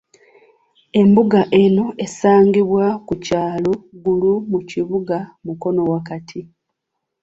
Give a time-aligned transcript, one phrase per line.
[1.01, 6.39] Embuga eno esangibwa ku kyalo Ggulu mu kibuga Mukono wakati.